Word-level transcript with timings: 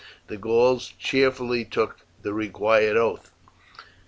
The 0.29 0.37
Gauls 0.37 0.93
cheerfully 0.97 1.63
took 1.63 1.97
the 2.23 2.33
required 2.33 2.97
oath. 2.97 3.29